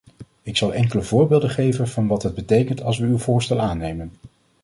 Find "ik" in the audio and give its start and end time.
0.41-0.57